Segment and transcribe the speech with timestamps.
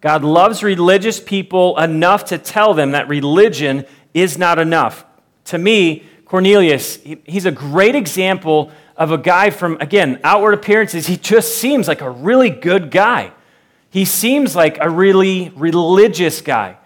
[0.00, 3.84] God loves religious people enough to tell them that religion
[4.14, 5.04] is not enough.
[5.46, 11.06] To me, Cornelius, he's a great example of a guy from, again, outward appearances.
[11.06, 13.32] He just seems like a really good guy.
[13.90, 16.76] He seems like a really religious guy.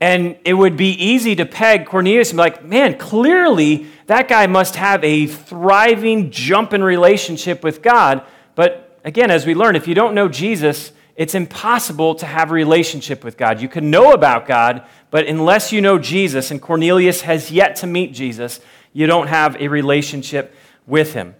[0.00, 4.46] And it would be easy to peg Cornelius and be like, man, clearly that guy
[4.46, 8.22] must have a thriving, jumping relationship with God.
[8.54, 12.54] But again, as we learn, if you don't know Jesus, it's impossible to have a
[12.54, 13.60] relationship with God.
[13.60, 17.88] You can know about God, but unless you know Jesus, and Cornelius has yet to
[17.88, 18.60] meet Jesus,
[18.92, 20.54] you don't have a relationship
[20.86, 21.34] with him.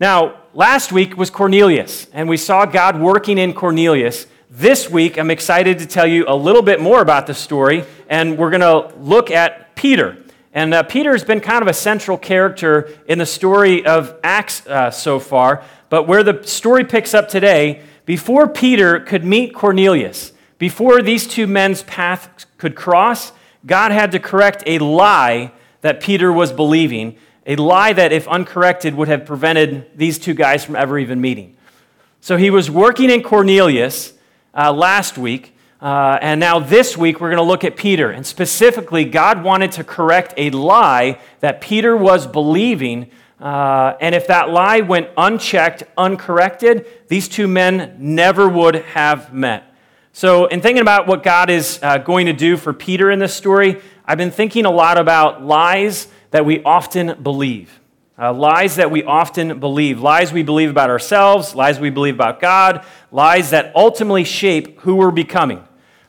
[0.00, 4.26] Now, last week was Cornelius, and we saw God working in Cornelius.
[4.50, 8.36] This week, I'm excited to tell you a little bit more about the story, and
[8.36, 10.24] we're going to look at Peter.
[10.52, 14.66] And uh, Peter has been kind of a central character in the story of Acts
[14.66, 20.32] uh, so far, but where the story picks up today, before Peter could meet Cornelius,
[20.58, 23.30] before these two men's paths could cross,
[23.64, 25.52] God had to correct a lie
[25.82, 30.64] that Peter was believing, a lie that, if uncorrected, would have prevented these two guys
[30.64, 31.56] from ever even meeting.
[32.20, 34.12] So he was working in Cornelius
[34.56, 35.54] uh, last week.
[35.80, 38.10] Uh, and now this week, we're going to look at Peter.
[38.10, 43.08] And specifically, God wanted to correct a lie that Peter was believing.
[43.40, 49.64] Uh, and if that lie went unchecked, uncorrected, these two men never would have met.
[50.12, 53.32] So, in thinking about what God is uh, going to do for Peter in this
[53.32, 57.80] story, I've been thinking a lot about lies that we often believe.
[58.18, 62.38] Uh, lies that we often believe, lies we believe about ourselves, lies we believe about
[62.38, 65.66] God, lies that ultimately shape who we're becoming,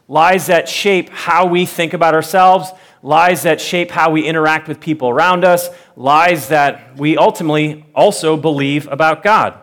[0.09, 4.79] lies that shape how we think about ourselves, lies that shape how we interact with
[4.79, 9.57] people around us, lies that we ultimately also believe about God.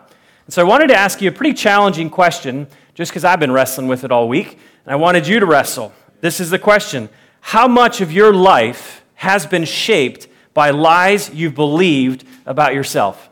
[0.47, 3.53] And so I wanted to ask you a pretty challenging question, just because I've been
[3.53, 5.93] wrestling with it all week, and I wanted you to wrestle.
[6.21, 7.09] This is the question
[7.41, 13.29] How much of your life has been shaped by lies you've believed about yourself.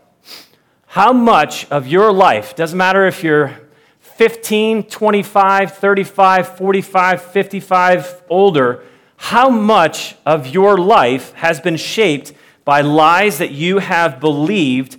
[0.87, 3.61] How much of your life, doesn't matter if you're
[4.01, 8.85] 15, 25, 35, 45, 55, older,
[9.17, 12.33] how much of your life has been shaped
[12.65, 14.99] by lies that you have believed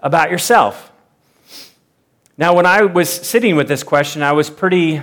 [0.00, 0.90] about yourself?
[2.38, 5.02] Now, when I was sitting with this question, I was pretty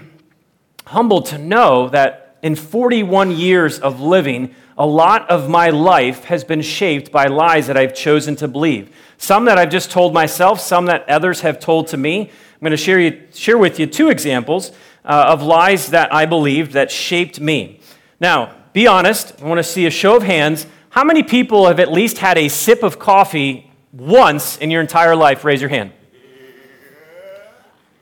[0.85, 6.43] humbled to know that in 41 years of living, a lot of my life has
[6.43, 8.95] been shaped by lies that I've chosen to believe.
[9.17, 12.21] Some that I've just told myself, some that others have told to me.
[12.21, 14.71] I'm going to share, you, share with you two examples
[15.03, 17.78] uh, of lies that I believed that shaped me.
[18.19, 19.41] Now, be honest.
[19.41, 20.65] I want to see a show of hands.
[20.89, 25.15] How many people have at least had a sip of coffee once in your entire
[25.15, 25.43] life?
[25.43, 25.91] Raise your hand.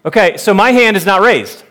[0.05, 1.63] Okay, so my hand is not raised.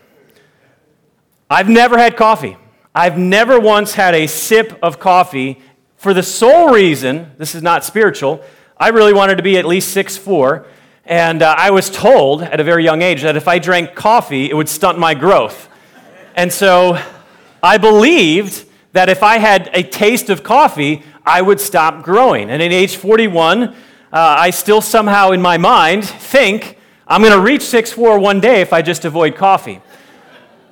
[1.49, 2.57] I've never had coffee.
[2.95, 5.61] I've never once had a sip of coffee
[5.97, 8.43] for the sole reason, this is not spiritual,
[8.77, 10.67] I really wanted to be at least six four,
[11.05, 14.51] and uh, I was told at a very young age that if I drank coffee,
[14.51, 15.69] it would stunt my growth.
[16.35, 17.03] And so
[17.63, 22.51] I believed that if I had a taste of coffee, I would stop growing.
[22.51, 23.73] And at age 41, uh,
[24.13, 28.61] I still somehow in my mind think I'm going to reach six four one day
[28.61, 29.81] if I just avoid coffee.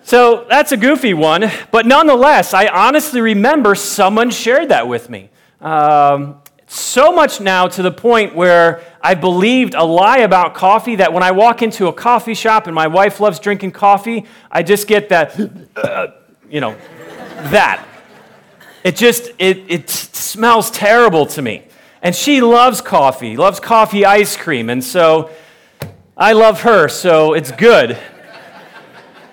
[0.03, 5.31] So that's a goofy one, but nonetheless, I honestly remember someone shared that with me.
[5.63, 11.13] Um, so much now to the point where I believed a lie about coffee that
[11.13, 14.87] when I walk into a coffee shop and my wife loves drinking coffee, I just
[14.87, 15.37] get that,
[16.51, 16.77] you know,
[17.51, 17.87] that.
[18.83, 21.67] It just, it, it smells terrible to me.
[22.03, 25.31] And she loves coffee, loves coffee ice cream, and so
[26.17, 27.99] I love her, so it's good.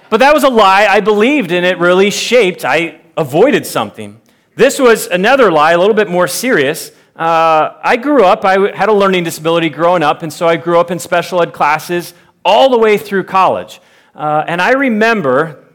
[0.09, 2.63] But that was a lie I believed, and it really shaped.
[2.63, 4.21] I avoided something.
[4.55, 6.91] This was another lie, a little bit more serious.
[7.15, 10.79] Uh, I grew up, I had a learning disability growing up, and so I grew
[10.79, 12.13] up in special ed classes
[12.43, 13.81] all the way through college.
[14.15, 15.65] Uh, and I remember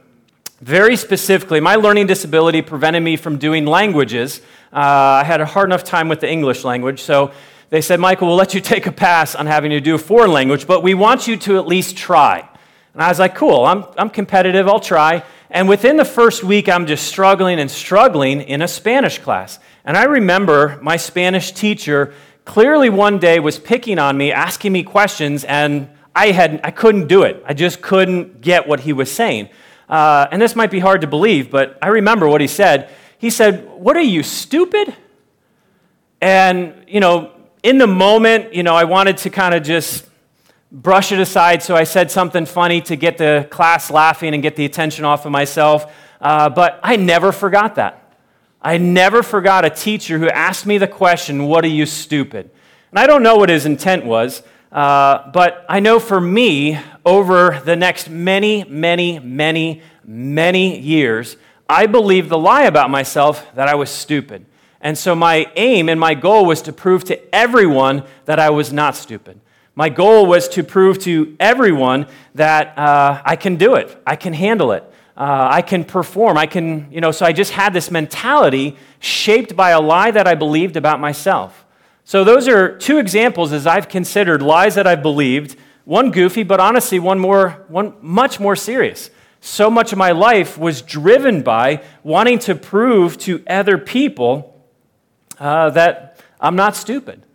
[0.60, 4.40] very specifically, my learning disability prevented me from doing languages.
[4.72, 7.32] Uh, I had a hard enough time with the English language, so
[7.68, 10.32] they said, Michael, we'll let you take a pass on having to do a foreign
[10.32, 12.48] language, but we want you to at least try.
[12.94, 15.22] And I was like, cool, I'm, I'm competitive, I'll try.
[15.50, 19.58] And within the first week, I'm just struggling and struggling in a Spanish class.
[19.84, 22.14] And I remember my Spanish teacher
[22.46, 27.08] clearly one day was picking on me, asking me questions, and I, had, I couldn't
[27.08, 27.44] do it.
[27.46, 29.50] I just couldn't get what he was saying.
[29.88, 32.90] Uh, and this might be hard to believe, but I remember what he said.
[33.18, 34.94] He said, What are you, stupid?
[36.20, 40.06] And, you know, in the moment, you know, I wanted to kind of just
[40.72, 44.56] brush it aside so I said something funny to get the class laughing and get
[44.56, 45.92] the attention off of myself.
[46.20, 48.02] Uh, but I never forgot that.
[48.60, 52.50] I never forgot a teacher who asked me the question, What are you stupid?
[52.90, 57.60] And I don't know what his intent was, uh, but I know for me, over
[57.64, 61.36] the next many, many, many, many years,
[61.68, 64.44] I believed the lie about myself that I was stupid.
[64.80, 68.72] And so my aim and my goal was to prove to everyone that I was
[68.72, 69.40] not stupid.
[69.74, 74.32] My goal was to prove to everyone that uh, I can do it, I can
[74.32, 74.82] handle it,
[75.16, 79.54] uh, I can perform, I can, you know, so I just had this mentality shaped
[79.54, 81.65] by a lie that I believed about myself.
[82.06, 86.60] So those are two examples as I've considered lies that I've believed, one goofy, but
[86.60, 89.10] honestly, one more, one much more serious.
[89.40, 94.64] So much of my life was driven by wanting to prove to other people
[95.40, 97.26] uh, that I'm not stupid.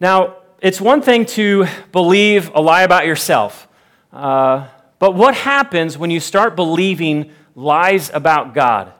[0.00, 3.68] Now, it's one thing to believe a lie about yourself.
[4.12, 4.66] Uh,
[4.98, 8.92] but what happens when you start believing lies about God?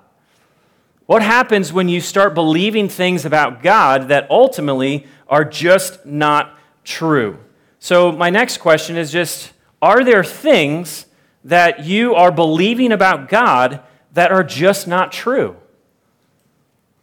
[1.06, 7.38] What happens when you start believing things about God that ultimately are just not true?
[7.78, 9.52] So, my next question is just
[9.82, 11.06] Are there things
[11.44, 13.80] that you are believing about God
[14.14, 15.56] that are just not true?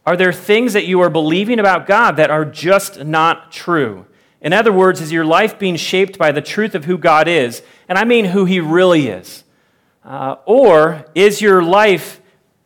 [0.04, 4.06] Are there things that you are believing about God that are just not true?
[4.40, 7.62] In other words, is your life being shaped by the truth of who God is?
[7.88, 9.44] And I mean who He really is.
[10.04, 12.20] Uh, or is your life,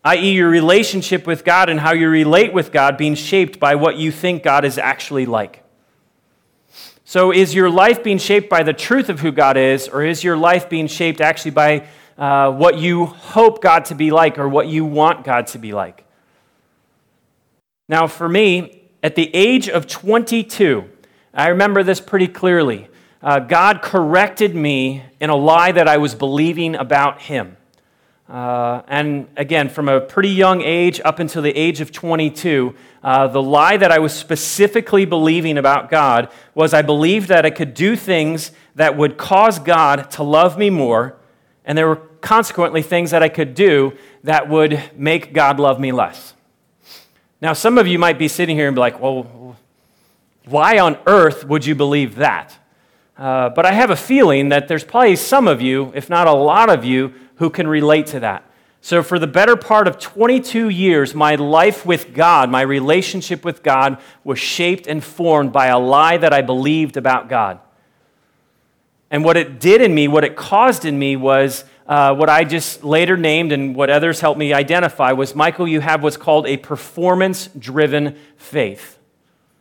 [0.07, 3.97] i.e., your relationship with God and how you relate with God, being shaped by what
[3.97, 5.65] you think God is actually like?
[7.05, 10.23] So, is your life being shaped by the truth of who God is, or is
[10.23, 11.87] your life being shaped actually by
[12.17, 15.73] uh, what you hope God to be like or what you want God to be
[15.73, 16.05] like?
[17.89, 20.89] Now, for me, at the age of 22,
[21.35, 22.89] I remember this pretty clearly.
[23.23, 27.57] Uh, God corrected me in a lie that I was believing about Him.
[28.29, 32.75] Uh, and again, from a pretty young age up until the age of 22,
[33.05, 37.51] uh, the lie that I was specifically believing about God was I believed that I
[37.51, 41.17] could do things that would cause God to love me more,
[41.65, 45.93] and there were consequently things that I could do that would make God love me
[45.93, 46.35] less.
[47.41, 49.57] Now, some of you might be sitting here and be like, well,
[50.47, 52.59] why on earth would you believe that?
[53.17, 56.33] Uh, but I have a feeling that there's probably some of you, if not a
[56.33, 58.45] lot of you, who can relate to that.
[58.81, 63.63] So, for the better part of 22 years, my life with God, my relationship with
[63.63, 67.59] God, was shaped and formed by a lie that I believed about God.
[69.11, 72.45] And what it did in me, what it caused in me, was uh, what I
[72.45, 76.47] just later named and what others helped me identify was Michael, you have what's called
[76.47, 78.96] a performance driven faith.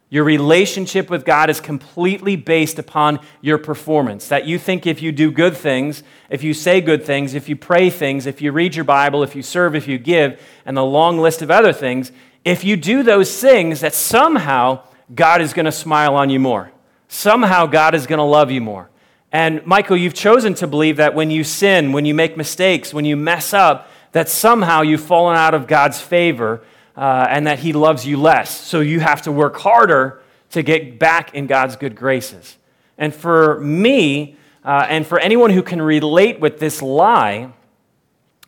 [0.10, 4.28] Your relationship with God is completely based upon your performance.
[4.28, 7.56] That you think if you do good things, if you say good things, if you
[7.56, 10.86] pray things, if you read your Bible, if you serve, if you give, and the
[10.86, 12.12] long list of other things,
[12.44, 16.72] if you do those things, that somehow God is going to smile on you more.
[17.08, 18.90] Somehow God is going to love you more.
[19.32, 23.06] And Michael, you've chosen to believe that when you sin, when you make mistakes, when
[23.06, 26.64] you mess up, that somehow you've fallen out of God's favor
[26.96, 28.50] uh, and that He loves you less.
[28.50, 30.22] So you have to work harder
[30.52, 32.58] to get back in God's good graces.
[32.98, 37.52] And for me, uh, and for anyone who can relate with this lie,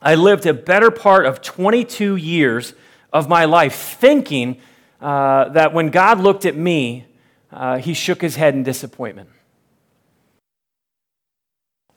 [0.02, 2.74] I lived a better part of 22 years
[3.12, 4.62] of my life thinking
[5.02, 7.06] uh, that when God looked at me,
[7.52, 9.30] uh, he shook his head in disappointment.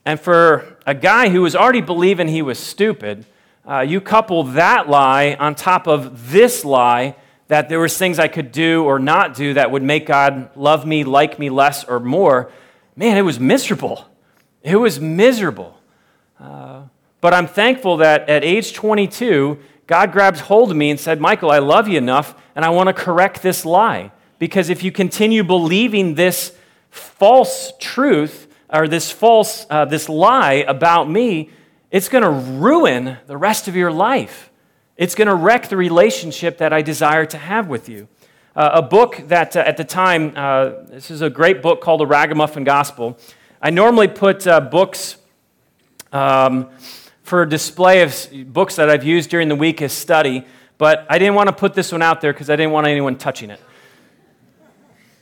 [0.04, 3.26] And for a guy who was already believing he was stupid,
[3.68, 7.16] uh, you couple that lie on top of this lie
[7.48, 10.86] that there was things I could do or not do that would make God love
[10.86, 12.50] me, like me less or more,
[12.94, 14.08] man, it was miserable.
[14.62, 15.80] It was miserable.
[16.38, 16.82] Uh,
[17.20, 21.50] but I'm thankful that at age 22, God grabs hold of me and said, Michael,
[21.50, 24.12] I love you enough, and I want to correct this lie.
[24.38, 26.56] Because if you continue believing this
[26.90, 31.50] false truth, or this false, uh, this lie about me,
[31.90, 34.50] it's going to ruin the rest of your life.
[34.96, 38.06] It's going to wreck the relationship that I desire to have with you.
[38.54, 42.00] Uh, a book that uh, at the time, uh, this is a great book called
[42.00, 43.18] The Ragamuffin Gospel.
[43.62, 45.16] I normally put uh, books
[46.12, 46.70] um,
[47.22, 50.44] for display of books that I've used during the week as study,
[50.78, 53.16] but I didn't want to put this one out there because I didn't want anyone
[53.16, 53.60] touching it.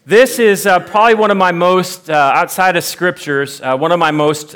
[0.05, 4.11] This is uh, probably one of my most, uh, outside of scriptures, one of my
[4.11, 4.55] most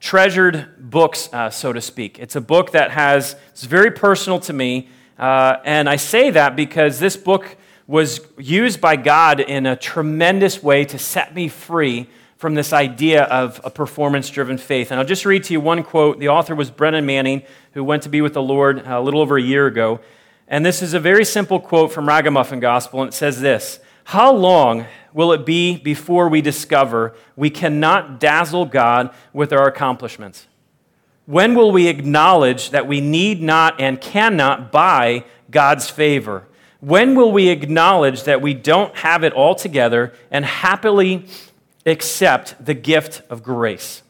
[0.00, 2.18] treasured books, uh, so to speak.
[2.18, 4.88] It's a book that has, it's very personal to me.
[5.18, 10.62] Uh, and I say that because this book was used by God in a tremendous
[10.62, 14.90] way to set me free from this idea of a performance driven faith.
[14.90, 16.18] And I'll just read to you one quote.
[16.18, 19.38] The author was Brennan Manning, who went to be with the Lord a little over
[19.38, 20.00] a year ago.
[20.48, 24.32] And this is a very simple quote from Ragamuffin Gospel, and it says this How
[24.32, 30.46] long will it be before we discover we cannot dazzle God with our accomplishments?
[31.24, 36.46] When will we acknowledge that we need not and cannot buy God's favor?
[36.78, 41.26] When will we acknowledge that we don't have it all together and happily
[41.84, 44.04] accept the gift of grace?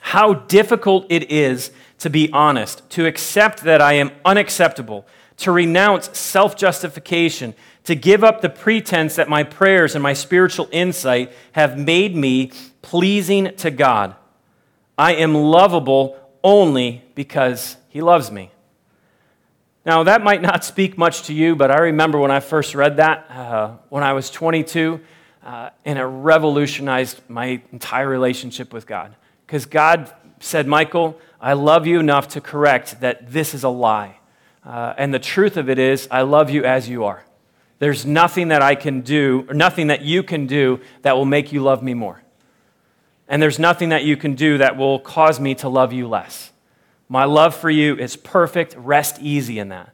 [0.00, 5.06] How difficult it is to be honest, to accept that I am unacceptable,
[5.36, 10.68] to renounce self justification, to give up the pretense that my prayers and my spiritual
[10.72, 12.50] insight have made me
[12.82, 14.16] pleasing to God.
[14.96, 18.50] I am lovable only because He loves me.
[19.84, 22.96] Now, that might not speak much to you, but I remember when I first read
[22.96, 25.00] that uh, when I was 22,
[25.44, 29.14] uh, and it revolutionized my entire relationship with God.
[29.46, 30.10] Because God
[30.40, 34.18] said, Michael, I love you enough to correct that this is a lie.
[34.64, 37.24] Uh, and the truth of it is, I love you as you are.
[37.78, 41.52] There's nothing that I can do, or nothing that you can do that will make
[41.52, 42.22] you love me more.
[43.28, 46.52] And there's nothing that you can do that will cause me to love you less.
[47.08, 48.74] My love for you is perfect.
[48.76, 49.90] Rest easy in that.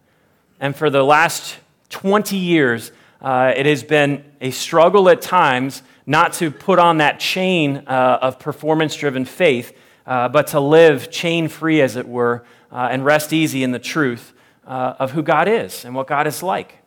[0.58, 1.58] And for the last
[1.88, 7.20] 20 years, uh, it has been a struggle at times not to put on that
[7.20, 12.44] chain uh, of performance driven faith, uh, but to live chain free, as it were,
[12.72, 14.32] uh, and rest easy in the truth
[14.66, 16.79] uh, of who God is and what God is like.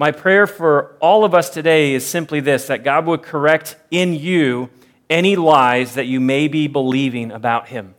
[0.00, 4.14] My prayer for all of us today is simply this that God would correct in
[4.14, 4.70] you
[5.10, 7.96] any lies that you may be believing about Him.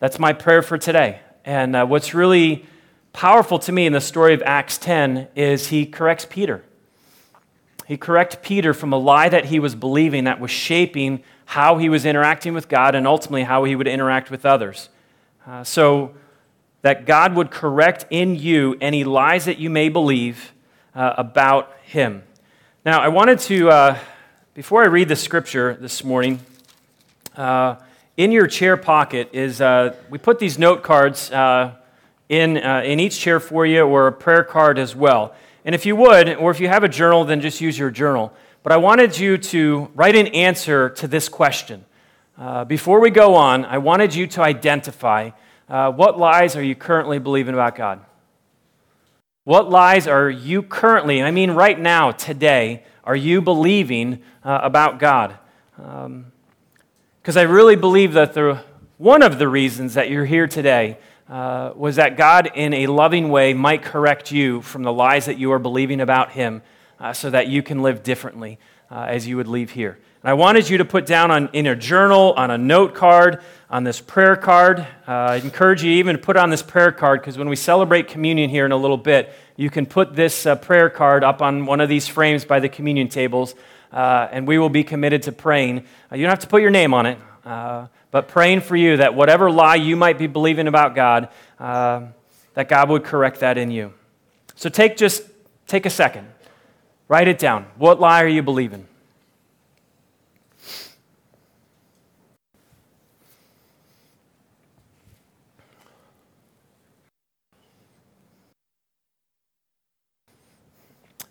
[0.00, 1.20] That's my prayer for today.
[1.44, 2.66] And uh, what's really
[3.12, 6.64] powerful to me in the story of Acts 10 is he corrects Peter.
[7.86, 11.88] He corrects Peter from a lie that he was believing that was shaping how he
[11.88, 14.88] was interacting with God and ultimately how he would interact with others.
[15.46, 16.12] Uh, so
[16.82, 20.52] that God would correct in you any lies that you may believe
[20.94, 22.22] uh, about him.
[22.84, 23.98] Now, I wanted to, uh,
[24.54, 26.40] before I read the scripture this morning,
[27.36, 27.76] uh,
[28.16, 31.72] in your chair pocket is uh, we put these note cards uh,
[32.28, 35.34] in, uh, in each chair for you or a prayer card as well.
[35.64, 38.32] And if you would or if you have a journal then just use your journal.
[38.62, 41.84] But i wanted you to write an answer to this question.
[42.66, 45.30] Before we go on i wanted you to identify
[45.70, 48.00] uh, what lies are you currently believing about god
[49.44, 54.60] what lies are you currently and i mean right now today are you believing uh,
[54.62, 55.38] about god
[55.82, 56.30] um,
[57.22, 58.62] because I really believe that the,
[58.96, 60.98] one of the reasons that you're here today
[61.28, 65.38] uh, was that God, in a loving way, might correct you from the lies that
[65.38, 66.62] you are believing about Him
[66.98, 68.58] uh, so that you can live differently
[68.90, 69.98] uh, as you would leave here.
[70.22, 73.42] And I wanted you to put down on, in a journal, on a note card,
[73.70, 74.80] on this prayer card.
[74.80, 78.08] Uh, I encourage you even to put on this prayer card because when we celebrate
[78.08, 81.64] communion here in a little bit, you can put this uh, prayer card up on
[81.64, 83.54] one of these frames by the communion tables
[83.92, 85.84] uh, and we will be committed to praying.
[86.10, 88.98] Uh, you don't have to put your name on it, uh, but praying for you
[88.98, 92.02] that whatever lie you might be believing about God, uh,
[92.54, 93.92] that God would correct that in you.
[94.54, 95.22] So take just
[95.66, 96.28] take a second,
[97.08, 97.66] write it down.
[97.76, 98.86] What lie are you believing?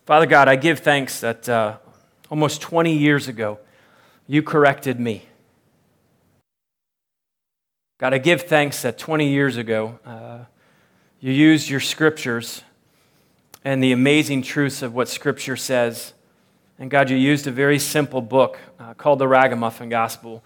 [0.09, 1.77] Father God, I give thanks that uh,
[2.31, 3.59] almost 20 years ago,
[4.25, 5.27] you corrected me.
[7.99, 10.45] God, I give thanks that 20 years ago, uh,
[11.19, 12.63] you used your scriptures
[13.63, 16.13] and the amazing truths of what Scripture says.
[16.79, 20.43] And God, you used a very simple book uh, called the Ragamuffin Gospel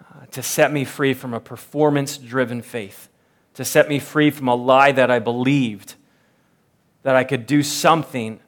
[0.00, 3.10] uh, to set me free from a performance driven faith,
[3.56, 5.96] to set me free from a lie that I believed
[7.02, 8.40] that I could do something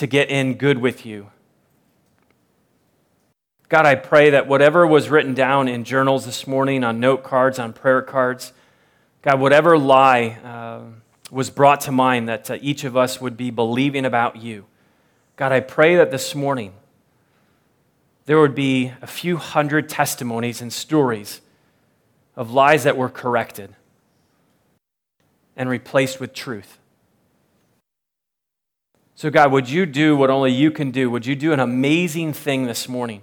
[0.00, 1.30] to get in good with you.
[3.68, 7.58] God, I pray that whatever was written down in journals this morning, on note cards,
[7.58, 8.54] on prayer cards,
[9.20, 10.80] God, whatever lie uh,
[11.30, 14.64] was brought to mind that uh, each of us would be believing about you,
[15.36, 16.72] God, I pray that this morning
[18.24, 21.42] there would be a few hundred testimonies and stories
[22.36, 23.76] of lies that were corrected
[25.56, 26.79] and replaced with truth.
[29.20, 31.10] So, God, would you do what only you can do?
[31.10, 33.22] Would you do an amazing thing this morning?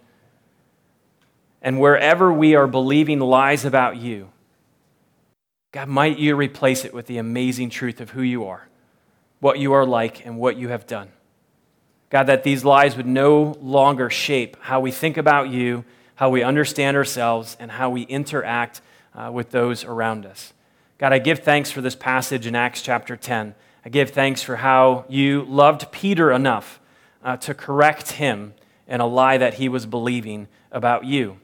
[1.59, 4.29] And wherever we are believing lies about you,
[5.71, 8.67] God, might you replace it with the amazing truth of who you are,
[9.39, 11.09] what you are like, and what you have done.
[12.11, 16.43] God, that these lies would no longer shape how we think about you, how we
[16.43, 18.81] understand ourselves, and how we interact
[19.15, 20.53] uh, with those around us.
[20.99, 23.55] God, I give thanks for this passage in Acts chapter 10.
[23.85, 26.79] I give thanks for how you loved Peter enough
[27.23, 28.53] uh, to correct him
[28.87, 31.37] in a lie that he was believing about you.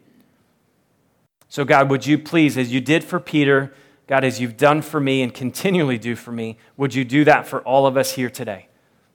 [1.47, 3.73] So, God, would you please, as you did for Peter,
[4.07, 7.47] God, as you've done for me and continually do for me, would you do that
[7.47, 8.67] for all of us here today?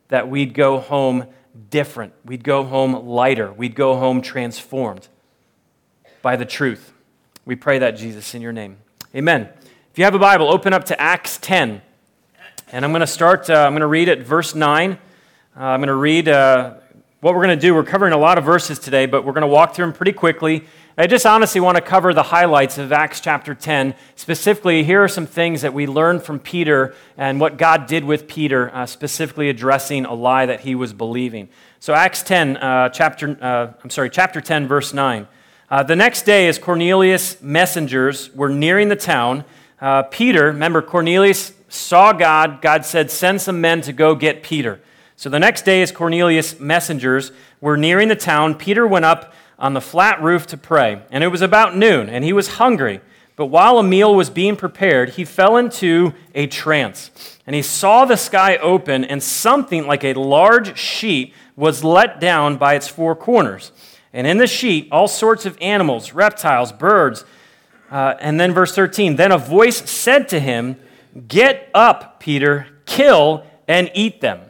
[0.08, 1.26] That we'd go home
[1.70, 2.14] different.
[2.24, 3.52] We'd go home lighter.
[3.52, 5.08] We'd go home transformed
[6.22, 6.92] by the truth.
[7.44, 8.78] We pray that, Jesus, in your name.
[9.14, 9.48] Amen.
[9.90, 11.82] If you have a Bible, open up to Acts 10.
[12.70, 14.92] And I'm going to start, uh, I'm going to read at verse 9.
[14.92, 14.96] Uh,
[15.56, 16.74] I'm going to read uh,
[17.20, 17.74] what we're going to do.
[17.74, 20.12] We're covering a lot of verses today, but we're going to walk through them pretty
[20.12, 20.66] quickly.
[20.98, 23.94] I just honestly want to cover the highlights of Acts chapter 10.
[24.16, 28.28] Specifically, here are some things that we learned from Peter and what God did with
[28.28, 31.48] Peter, uh, specifically addressing a lie that he was believing.
[31.80, 35.26] So, Acts 10, uh, chapter, uh, I'm sorry, chapter 10, verse 9.
[35.70, 39.46] Uh, the next day, as Cornelius' messengers were nearing the town,
[40.10, 42.60] Peter, remember, Cornelius saw God.
[42.60, 44.80] God said, Send some men to go get Peter.
[45.16, 49.74] So the next day, as Cornelius' messengers were nearing the town, Peter went up on
[49.74, 51.02] the flat roof to pray.
[51.10, 53.00] And it was about noon, and he was hungry.
[53.34, 57.10] But while a meal was being prepared, he fell into a trance.
[57.46, 62.56] And he saw the sky open, and something like a large sheet was let down
[62.56, 63.72] by its four corners.
[64.12, 67.24] And in the sheet, all sorts of animals, reptiles, birds.
[67.90, 70.76] Uh, and then verse 13 Then a voice said to him,
[71.26, 74.40] Get up, Peter, kill and eat them.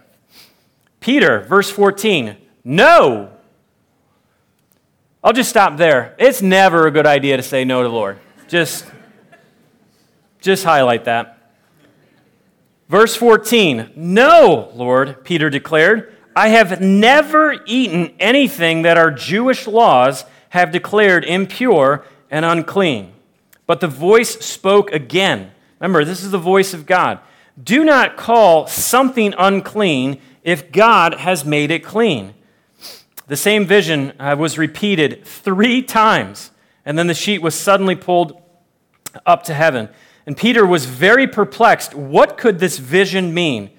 [1.00, 3.30] Peter, verse 14, No,
[5.22, 6.14] I'll just stop there.
[6.18, 8.18] It's never a good idea to say no to the Lord.
[8.48, 8.86] Just,
[10.40, 11.52] just highlight that.
[12.88, 20.24] Verse 14 No, Lord, Peter declared, I have never eaten anything that our Jewish laws
[20.50, 23.12] have declared impure and unclean.
[23.66, 25.50] But the voice spoke again.
[25.80, 27.20] Remember, this is the voice of God.
[27.62, 32.34] Do not call something unclean if God has made it clean.
[33.26, 36.50] The same vision uh, was repeated three times,
[36.84, 38.40] and then the sheet was suddenly pulled
[39.26, 39.88] up to heaven.
[40.26, 41.94] And Peter was very perplexed.
[41.94, 43.70] What could this vision mean?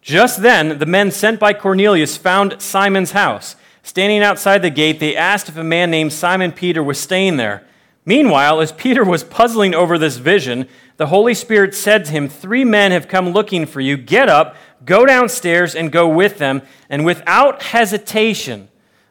[0.00, 3.56] Just then, the men sent by Cornelius found Simon's house.
[3.82, 7.66] Standing outside the gate, they asked if a man named Simon Peter was staying there.
[8.04, 12.64] Meanwhile, as Peter was puzzling over this vision, the Holy Spirit said to him, Three
[12.64, 13.96] men have come looking for you.
[13.96, 16.62] Get up, go downstairs, and go with them.
[16.88, 18.68] And without hesitation,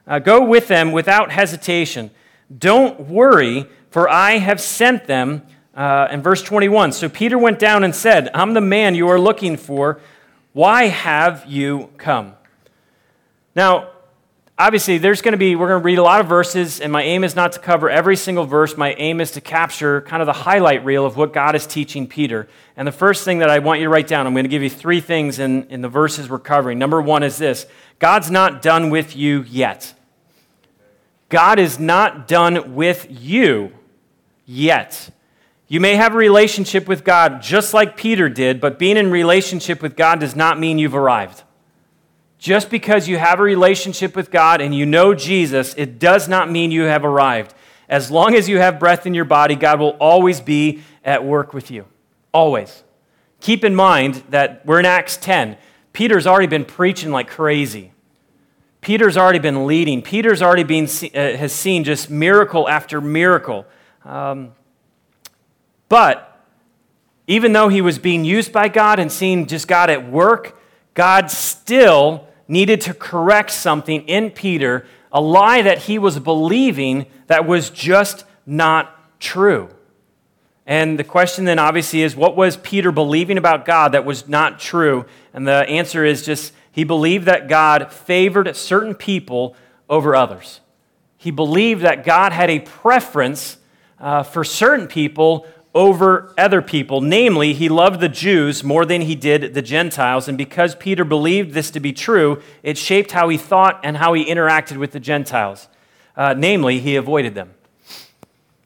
[0.07, 2.11] uh, go with them without hesitation.
[2.55, 5.43] Don't worry, for I have sent them.
[5.75, 9.19] Uh, in verse 21, so Peter went down and said, I'm the man you are
[9.19, 9.99] looking for.
[10.53, 12.35] Why have you come?
[13.57, 13.89] Now,
[14.57, 17.03] obviously, there's going to be, we're going to read a lot of verses, and my
[17.03, 18.77] aim is not to cover every single verse.
[18.77, 22.07] My aim is to capture kind of the highlight reel of what God is teaching
[22.07, 22.47] Peter.
[22.77, 24.63] And the first thing that I want you to write down, I'm going to give
[24.63, 26.79] you three things in, in the verses we're covering.
[26.79, 27.65] Number one is this
[27.99, 29.93] God's not done with you yet.
[31.29, 33.71] God is not done with you
[34.45, 35.09] yet.
[35.67, 39.81] You may have a relationship with God just like Peter did, but being in relationship
[39.81, 41.41] with God does not mean you've arrived.
[42.45, 46.47] Just because you have a relationship with God and you know Jesus, it does not
[46.47, 47.55] mean you have arrived.
[47.89, 51.55] As long as you have breath in your body, God will always be at work
[51.55, 51.85] with you.
[52.31, 52.83] Always.
[53.39, 55.57] Keep in mind that we're in Acts 10.
[55.91, 57.93] Peter's already been preaching like crazy.
[58.79, 60.03] Peter's already been leading.
[60.03, 63.65] Peter's already been, uh, has seen just miracle after miracle.
[64.03, 64.51] Um,
[65.89, 66.45] but
[67.25, 70.61] even though he was being used by God and seeing just God at work,
[70.93, 77.47] God still needed to correct something in Peter, a lie that he was believing that
[77.47, 79.69] was just not true.
[80.65, 84.59] And the question then obviously is what was Peter believing about God that was not
[84.59, 85.05] true?
[85.33, 89.55] And the answer is just he believed that God favored certain people
[89.89, 90.61] over others.
[91.17, 93.57] He believed that God had a preference
[93.99, 97.01] uh, for certain people over other people.
[97.01, 100.29] Namely, he loved the Jews more than he did the Gentiles.
[100.29, 104.13] And because Peter believed this to be true, it shaped how he thought and how
[104.13, 105.67] he interacted with the Gentiles.
[106.15, 107.53] Uh, namely, he avoided them.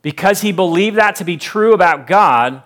[0.04, 2.62] Because he believed that to be true about God,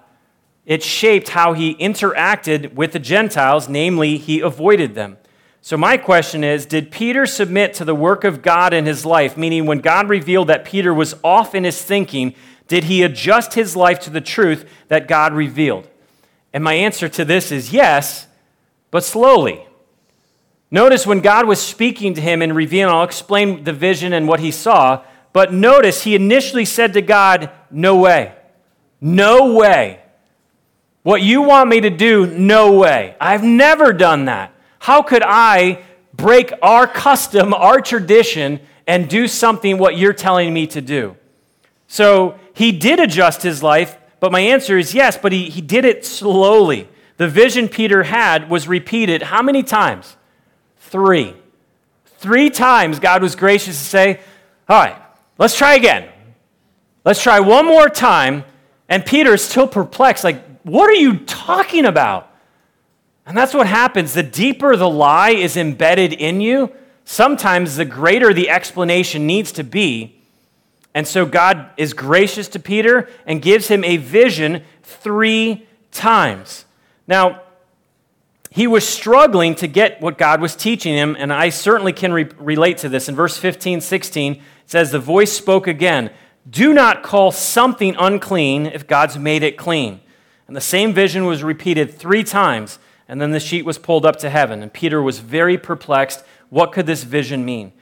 [0.65, 5.17] it shaped how he interacted with the Gentiles, namely, he avoided them.
[5.61, 9.37] So, my question is Did Peter submit to the work of God in his life?
[9.37, 12.35] Meaning, when God revealed that Peter was off in his thinking,
[12.67, 15.87] did he adjust his life to the truth that God revealed?
[16.53, 18.27] And my answer to this is yes,
[18.91, 19.65] but slowly.
[20.69, 24.39] Notice when God was speaking to him and revealing, I'll explain the vision and what
[24.39, 28.33] he saw, but notice he initially said to God, No way.
[29.01, 29.99] No way.
[31.03, 33.15] What you want me to do, no way.
[33.19, 34.53] I've never done that.
[34.79, 40.67] How could I break our custom, our tradition, and do something what you're telling me
[40.67, 41.17] to do?
[41.87, 45.85] So he did adjust his life, but my answer is yes, but he, he did
[45.85, 46.87] it slowly.
[47.17, 50.15] The vision Peter had was repeated how many times?
[50.77, 51.35] Three.
[52.17, 54.19] Three times God was gracious to say,
[54.69, 54.95] All right,
[55.37, 56.09] let's try again.
[57.03, 58.45] Let's try one more time.
[58.87, 62.31] And Peter is still perplexed, like, what are you talking about?
[63.25, 64.13] And that's what happens.
[64.13, 66.71] The deeper the lie is embedded in you,
[67.05, 70.22] sometimes the greater the explanation needs to be.
[70.93, 76.65] And so God is gracious to Peter and gives him a vision three times.
[77.07, 77.41] Now,
[78.53, 82.29] he was struggling to get what God was teaching him, and I certainly can re-
[82.37, 83.09] relate to this.
[83.09, 86.11] In verse 15, 16, it says, The voice spoke again
[86.47, 90.01] Do not call something unclean if God's made it clean.
[90.47, 92.77] And the same vision was repeated three times,
[93.07, 94.61] and then the sheet was pulled up to heaven.
[94.61, 96.23] And Peter was very perplexed.
[96.49, 97.73] What could this vision mean?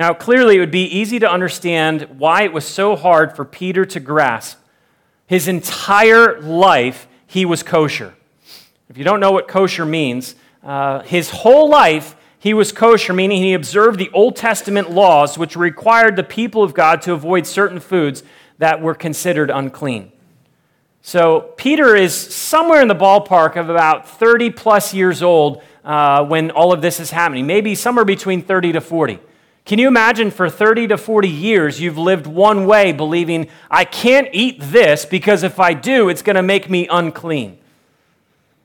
[0.00, 3.84] Now, clearly, it would be easy to understand why it was so hard for Peter
[3.84, 4.58] to grasp.
[5.26, 8.14] His entire life, he was kosher.
[8.88, 13.42] If you don't know what kosher means, uh, his whole life, he was kosher, meaning
[13.42, 17.78] he observed the Old Testament laws, which required the people of God to avoid certain
[17.78, 18.22] foods
[18.56, 20.12] that were considered unclean.
[21.02, 26.52] So Peter is somewhere in the ballpark of about 30 plus years old uh, when
[26.52, 29.18] all of this is happening, maybe somewhere between 30 to 40.
[29.64, 34.28] Can you imagine for 30 to 40 years you've lived one way, believing, I can't
[34.32, 37.58] eat this because if I do, it's going to make me unclean?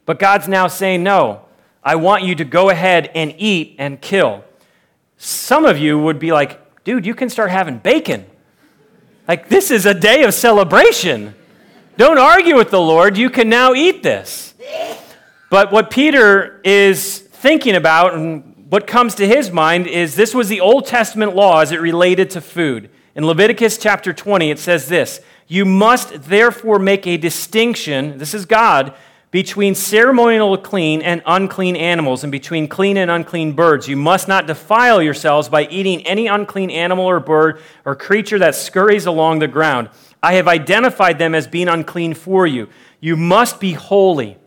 [0.05, 1.41] But God's now saying, No,
[1.84, 4.43] I want you to go ahead and eat and kill.
[5.17, 8.25] Some of you would be like, Dude, you can start having bacon.
[9.27, 11.34] Like, this is a day of celebration.
[11.97, 13.17] Don't argue with the Lord.
[13.17, 14.53] You can now eat this.
[15.49, 20.49] But what Peter is thinking about and what comes to his mind is this was
[20.49, 22.89] the Old Testament law as it related to food.
[23.15, 28.45] In Leviticus chapter 20, it says this You must therefore make a distinction, this is
[28.45, 28.95] God,
[29.30, 33.88] between ceremonial clean and unclean animals, and between clean and unclean birds.
[33.88, 38.56] You must not defile yourselves by eating any unclean animal or bird or creature that
[38.56, 39.89] scurries along the ground.
[40.23, 42.69] I have identified them as being unclean for you.
[42.99, 44.38] You must be holy.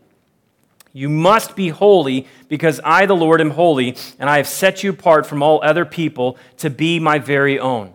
[0.91, 4.89] You must be holy because I, the Lord, am holy, and I have set you
[4.89, 7.93] apart from all other people to be my very own.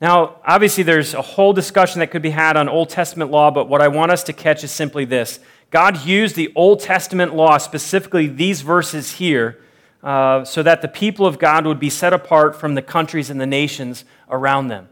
[0.00, 3.68] Now, obviously, there's a whole discussion that could be had on Old Testament law, but
[3.68, 7.58] what I want us to catch is simply this God used the Old Testament law,
[7.58, 9.60] specifically these verses here,
[10.02, 13.40] uh, so that the people of God would be set apart from the countries and
[13.40, 14.88] the nations around them.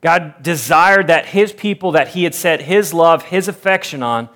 [0.00, 4.28] God desired that his people that he had set his love, his affection on,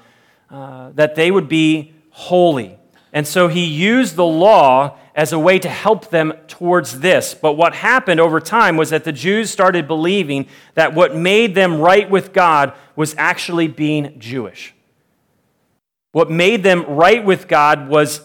[0.49, 2.79] uh, that they would be holy.
[3.13, 7.35] And so he used the law as a way to help them towards this.
[7.35, 11.79] But what happened over time was that the Jews started believing that what made them
[11.79, 14.75] right with God was actually being Jewish.
[16.13, 18.23] What made them right with God was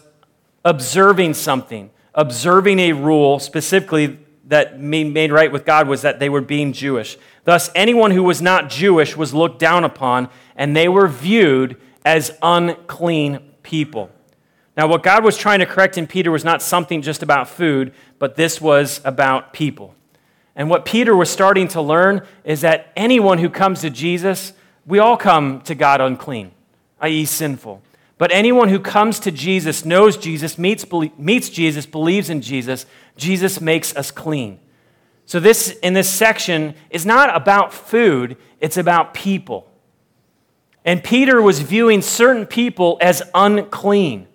[0.64, 6.40] observing something, observing a rule, specifically that made right with God was that they were
[6.40, 7.18] being Jewish.
[7.44, 11.76] Thus, anyone who was not Jewish was looked down upon, and they were viewed
[12.06, 14.10] as unclean people.
[14.76, 17.94] Now, what God was trying to correct in Peter was not something just about food,
[18.20, 19.96] but this was about people.
[20.58, 24.52] And what Peter was starting to learn is that anyone who comes to Jesus,
[24.86, 26.52] we all come to God unclean,
[27.00, 27.82] i.e., sinful.
[28.18, 30.86] But anyone who comes to Jesus, knows Jesus, meets,
[31.18, 34.60] meets Jesus, believes in Jesus, Jesus makes us clean.
[35.26, 39.71] So, this in this section is not about food, it's about people.
[40.84, 44.28] And Peter was viewing certain people as unclean,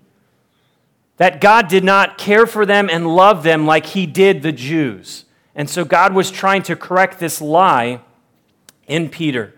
[1.17, 5.25] that God did not care for them and love them like he did the Jews.
[5.55, 8.01] And so, God was trying to correct this lie
[8.87, 9.55] in Peter.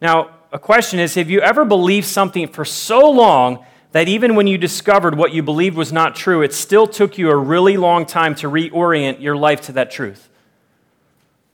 [0.00, 4.46] Now, a question is Have you ever believed something for so long that even when
[4.46, 8.06] you discovered what you believed was not true, it still took you a really long
[8.06, 10.28] time to reorient your life to that truth?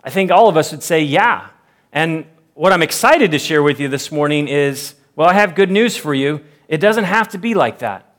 [0.03, 1.49] I think all of us would say, yeah.
[1.93, 2.25] And
[2.59, 5.97] what I'm excited to share with you this morning is well, I have good news
[5.97, 6.41] for you.
[6.67, 8.17] It doesn't have to be like that.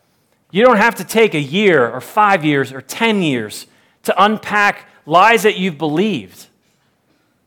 [0.50, 3.68] You don't have to take a year or five years or 10 years
[4.04, 6.48] to unpack lies that you've believed.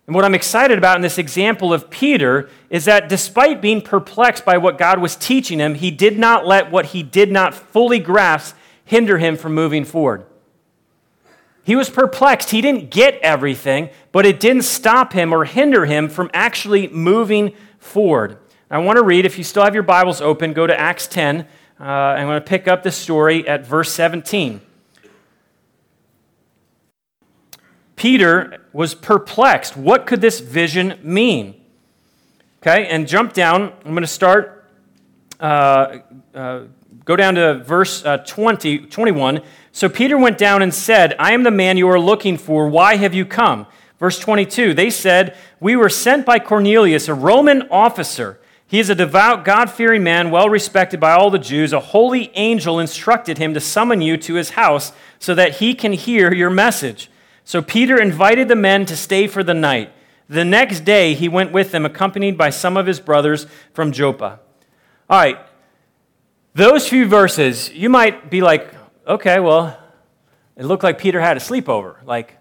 [0.07, 4.45] And what I'm excited about in this example of Peter is that despite being perplexed
[4.45, 8.01] by what God was teaching him, he did not let what he did not fully
[8.01, 10.27] grasp hinder him from moving forward.
[11.65, 12.51] He was perplexed.
[12.51, 17.55] He didn't get everything, but it didn't stop him or hinder him from actually moving
[17.79, 18.39] forward.
[18.71, 21.47] I want to read, if you still have your Bibles open, go to Acts 10.
[21.79, 24.61] Uh, I'm going to pick up the story at verse 17.
[27.97, 29.77] Peter was perplexed.
[29.77, 31.55] What could this vision mean?
[32.63, 33.73] Okay, and jump down.
[33.85, 34.71] I'm going to start,
[35.39, 35.99] uh,
[36.35, 36.63] uh,
[37.05, 39.41] go down to verse uh, 20, 21.
[39.73, 42.69] So Peter went down and said, I am the man you are looking for.
[42.69, 43.67] Why have you come?
[43.99, 48.41] Verse 22, they said, We were sent by Cornelius, a Roman officer.
[48.67, 51.73] He is a devout, God fearing man, well respected by all the Jews.
[51.73, 55.93] A holy angel instructed him to summon you to his house so that he can
[55.93, 57.11] hear your message.
[57.45, 59.93] So Peter invited the men to stay for the night.
[60.29, 64.41] The next day, he went with them, accompanied by some of his brothers from Joppa.
[65.11, 65.39] All right,
[66.55, 68.73] those few verses, you might be like,
[69.07, 69.79] okay, well,
[70.57, 71.97] it looked like Peter had a sleepover.
[72.05, 72.37] Like,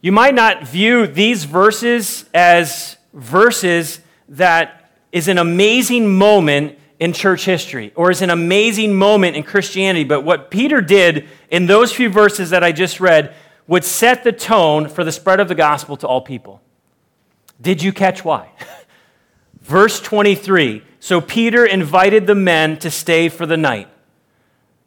[0.00, 7.44] you might not view these verses as verses that is an amazing moment in church
[7.44, 12.08] history or is an amazing moment in Christianity, but what Peter did in those few
[12.08, 13.34] verses that I just read
[13.66, 16.60] would set the tone for the spread of the gospel to all people.
[17.60, 18.50] Did you catch why?
[19.60, 23.88] Verse 23 So Peter invited the men to stay for the night.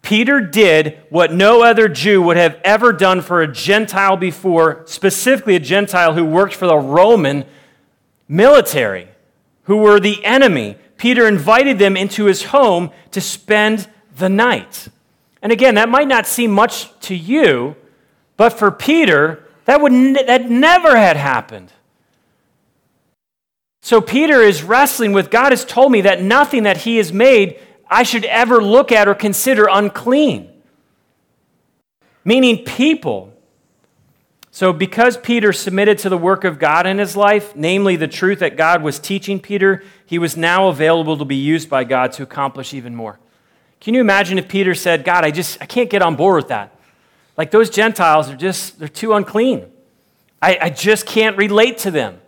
[0.02, 5.56] Peter did what no other Jew would have ever done for a Gentile before, specifically
[5.56, 7.46] a Gentile who worked for the Roman
[8.28, 9.08] military,
[9.64, 10.78] who were the enemy.
[10.98, 14.90] Peter invited them into his home to spend the night.
[15.42, 17.76] And again, that might not seem much to you,
[18.36, 21.72] but for Peter, that, would ne- that never had happened.
[23.84, 27.60] So Peter is wrestling with God has told me that nothing that he has made
[27.86, 30.50] I should ever look at or consider unclean.
[32.24, 33.34] Meaning people.
[34.52, 38.40] So, because Peter submitted to the work of God in his life, namely the truth
[38.40, 42.24] that God was teaching Peter, he was now available to be used by God to
[42.24, 43.20] accomplish even more.
[43.82, 46.48] Can you imagine if Peter said, God, I just I can't get on board with
[46.48, 46.74] that?
[47.36, 49.66] Like those Gentiles are just, they're too unclean.
[50.42, 52.22] I, I just can't relate to them.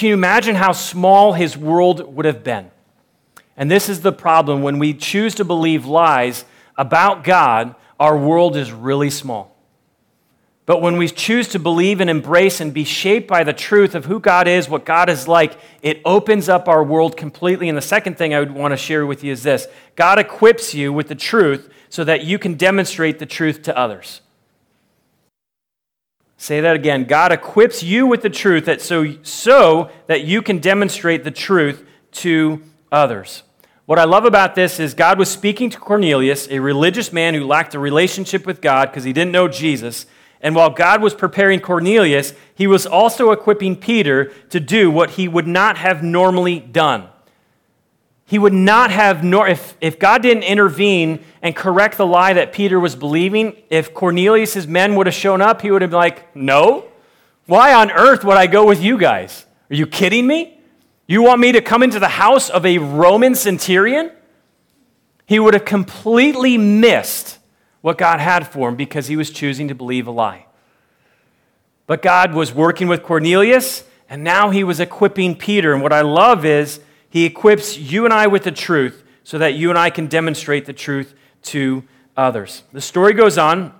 [0.00, 2.70] Can you imagine how small his world would have been?
[3.54, 4.62] And this is the problem.
[4.62, 6.46] When we choose to believe lies
[6.78, 9.54] about God, our world is really small.
[10.64, 14.06] But when we choose to believe and embrace and be shaped by the truth of
[14.06, 17.68] who God is, what God is like, it opens up our world completely.
[17.68, 20.72] And the second thing I would want to share with you is this God equips
[20.72, 24.22] you with the truth so that you can demonstrate the truth to others.
[26.40, 27.04] Say that again.
[27.04, 31.86] God equips you with the truth that so, so that you can demonstrate the truth
[32.12, 33.42] to others.
[33.84, 37.44] What I love about this is God was speaking to Cornelius, a religious man who
[37.44, 40.06] lacked a relationship with God because he didn't know Jesus.
[40.40, 45.28] And while God was preparing Cornelius, he was also equipping Peter to do what he
[45.28, 47.10] would not have normally done
[48.30, 52.52] he would not have, nor, if, if God didn't intervene and correct the lie that
[52.52, 56.36] Peter was believing, if Cornelius' men would have shown up, he would have been like,
[56.36, 56.84] No,
[57.46, 59.46] why on earth would I go with you guys?
[59.68, 60.60] Are you kidding me?
[61.08, 64.12] You want me to come into the house of a Roman centurion?
[65.26, 67.40] He would have completely missed
[67.80, 70.46] what God had for him because he was choosing to believe a lie.
[71.88, 75.72] But God was working with Cornelius, and now he was equipping Peter.
[75.72, 76.78] And what I love is,
[77.10, 80.64] he equips you and I with the truth so that you and I can demonstrate
[80.64, 81.84] the truth to
[82.16, 82.62] others.
[82.72, 83.74] The story goes on.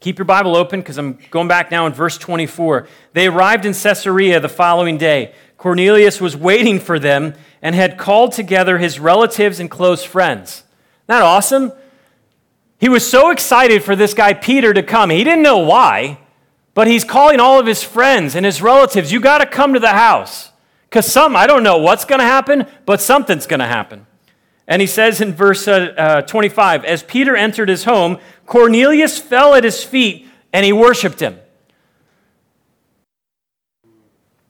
[0.00, 2.86] Keep your Bible open because I'm going back now in verse 24.
[3.14, 5.34] They arrived in Caesarea the following day.
[5.56, 10.50] Cornelius was waiting for them and had called together his relatives and close friends.
[10.50, 10.64] Isn't
[11.08, 11.72] that awesome?
[12.78, 15.10] He was so excited for this guy Peter to come.
[15.10, 16.20] He didn't know why,
[16.74, 19.10] but he's calling all of his friends and his relatives.
[19.10, 20.47] You got to come to the house.
[20.88, 24.06] Because some, I don't know what's going to happen, but something's going to happen.
[24.66, 29.54] And he says in verse uh, uh, 25 As Peter entered his home, Cornelius fell
[29.54, 31.38] at his feet and he worshiped him.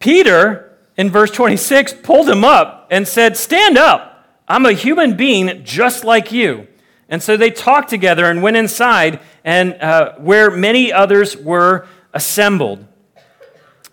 [0.01, 4.27] Peter, in verse 26, pulled him up and said, Stand up.
[4.49, 6.67] I'm a human being just like you.
[7.09, 12.87] And so they talked together and went inside, and uh, where many others were assembled.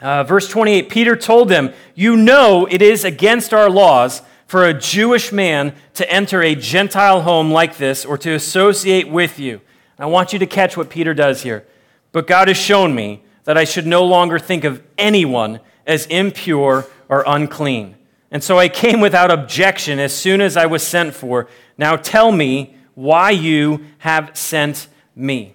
[0.01, 4.73] Uh, verse 28 Peter told them, You know it is against our laws for a
[4.73, 9.62] Jewish man to enter a Gentile home like this or to associate with you.
[9.97, 11.65] I want you to catch what Peter does here.
[12.12, 16.86] But God has shown me that I should no longer think of anyone as impure
[17.10, 17.95] or unclean.
[18.31, 21.47] And so I came without objection as soon as I was sent for.
[21.77, 25.54] Now tell me why you have sent me.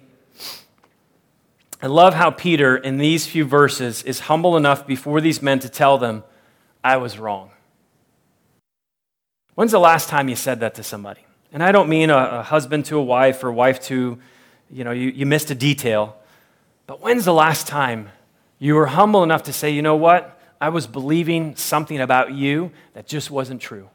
[1.83, 5.69] I love how Peter, in these few verses, is humble enough before these men to
[5.69, 6.23] tell them,
[6.83, 7.49] I was wrong.
[9.55, 11.21] When's the last time you said that to somebody?
[11.51, 14.19] And I don't mean a, a husband to a wife or wife to,
[14.69, 16.15] you know, you, you missed a detail.
[16.85, 18.09] But when's the last time
[18.59, 20.39] you were humble enough to say, you know what?
[20.61, 23.89] I was believing something about you that just wasn't true.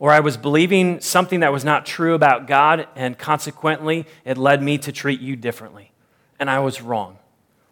[0.00, 4.60] Or I was believing something that was not true about God, and consequently, it led
[4.60, 5.92] me to treat you differently.
[6.44, 7.16] And I was wrong.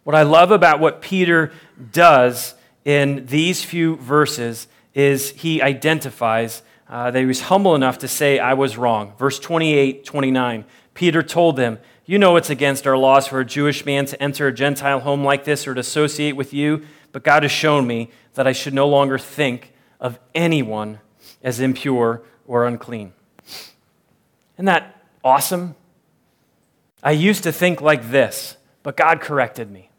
[0.03, 1.51] What I love about what Peter
[1.91, 8.07] does in these few verses is he identifies uh, that he was humble enough to
[8.07, 9.13] say, I was wrong.
[9.19, 10.65] Verse 28, 29.
[10.95, 14.47] Peter told them, You know it's against our laws for a Jewish man to enter
[14.47, 16.81] a Gentile home like this or to associate with you,
[17.11, 20.97] but God has shown me that I should no longer think of anyone
[21.43, 23.13] as impure or unclean.
[24.55, 25.75] Isn't that awesome?
[27.03, 29.89] I used to think like this, but God corrected me.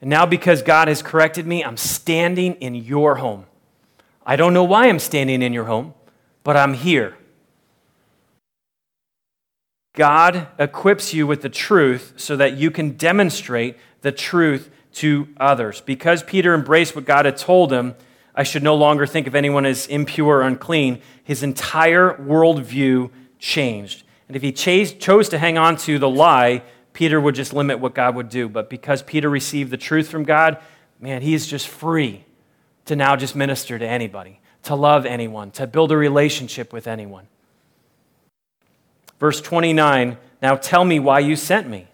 [0.00, 3.46] And now, because God has corrected me, I'm standing in your home.
[4.24, 5.94] I don't know why I'm standing in your home
[6.44, 7.16] but I'm here.
[9.94, 15.80] God equips you with the truth so that you can demonstrate the truth to others.
[15.80, 17.94] Because Peter embraced what God had told him,
[18.34, 24.04] I should no longer think of anyone as impure or unclean, his entire worldview changed.
[24.28, 26.62] And if he chose to hang on to the lie,
[27.00, 28.46] Peter would just limit what God would do.
[28.46, 30.58] But because Peter received the truth from God,
[31.00, 32.26] man, he is just free
[32.84, 37.26] to now just minister to anybody to love anyone, to build a relationship with anyone.
[39.18, 41.88] Verse 29 Now tell me why you sent me.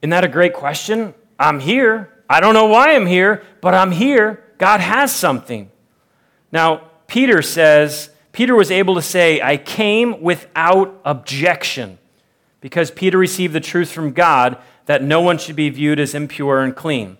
[0.00, 1.12] Isn't that a great question?
[1.38, 2.14] I'm here.
[2.30, 4.42] I don't know why I'm here, but I'm here.
[4.56, 5.70] God has something.
[6.50, 11.98] Now, Peter says, Peter was able to say, I came without objection
[12.66, 16.64] because Peter received the truth from God that no one should be viewed as impure
[16.64, 17.16] and clean.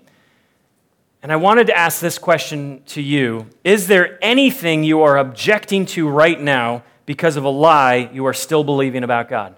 [1.23, 5.87] And I wanted to ask this question to you Is there anything you are objecting
[5.87, 9.55] to right now because of a lie you are still believing about God?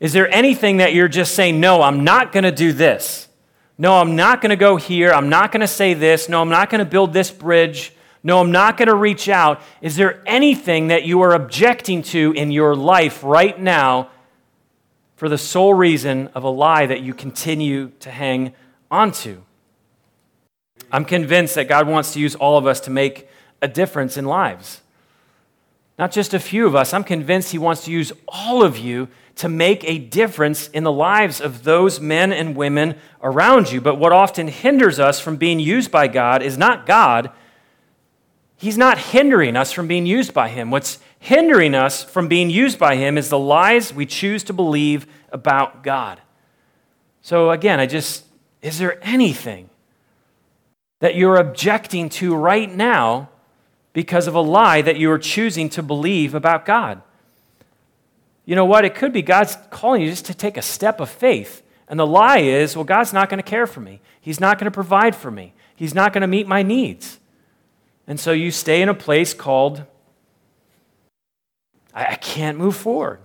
[0.00, 3.28] Is there anything that you're just saying, no, I'm not going to do this?
[3.76, 5.12] No, I'm not going to go here.
[5.12, 6.30] I'm not going to say this.
[6.30, 7.92] No, I'm not going to build this bridge.
[8.22, 9.60] No, I'm not going to reach out.
[9.82, 14.08] Is there anything that you are objecting to in your life right now
[15.22, 18.52] for the sole reason of a lie that you continue to hang
[18.90, 19.40] onto?
[20.90, 23.28] I'm convinced that God wants to use all of us to make
[23.62, 24.80] a difference in lives.
[25.96, 26.92] Not just a few of us.
[26.92, 29.06] I'm convinced He wants to use all of you
[29.36, 33.80] to make a difference in the lives of those men and women around you.
[33.80, 37.30] But what often hinders us from being used by God is not God.
[38.56, 40.72] He's not hindering us from being used by Him.
[40.72, 45.06] What's hindering us from being used by Him is the lies we choose to believe
[45.30, 46.20] about God.
[47.22, 48.24] So, again, I just,
[48.60, 49.70] is there anything
[50.98, 53.28] that you're objecting to right now
[53.92, 57.02] because of a lie that you are choosing to believe about God.
[58.44, 58.84] You know what?
[58.84, 61.62] It could be God's calling you just to take a step of faith.
[61.88, 64.00] And the lie is, well, God's not going to care for me.
[64.20, 65.54] He's not going to provide for me.
[65.76, 67.18] He's not going to meet my needs.
[68.06, 69.84] And so you stay in a place called,
[71.94, 73.20] I, I can't move forward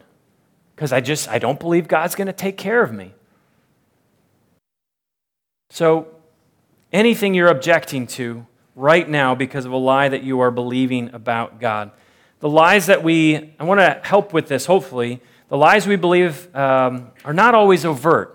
[0.75, 3.13] because I just, I don't believe God's going to take care of me.
[5.69, 6.07] So
[6.93, 11.59] anything you're objecting to right now because of a lie that you are believing about
[11.59, 11.91] God.
[12.39, 15.19] The lies that we, I want to help with this, hopefully.
[15.49, 18.33] The lies we believe um, are not always overt.